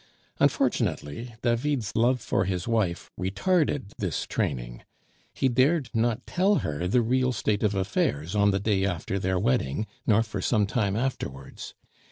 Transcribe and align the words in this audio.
Unfortunately, 0.39 1.35
David's 1.43 1.95
love 1.95 2.21
for 2.21 2.45
his 2.45 2.67
wife 2.67 3.11
retarded 3.19 3.91
this 3.99 4.25
training; 4.25 4.81
he 5.31 5.47
dared 5.47 5.91
not 5.93 6.25
tell 6.25 6.55
her 6.65 6.87
the 6.87 7.03
real 7.03 7.31
state 7.31 7.61
of 7.61 7.75
affairs 7.75 8.33
on 8.33 8.49
the 8.49 8.59
day 8.59 8.83
after 8.83 9.19
their 9.19 9.37
wedding, 9.37 9.85
nor 10.07 10.23
for 10.23 10.41
some 10.41 10.65
time 10.65 10.95
afterwards. 10.95 11.75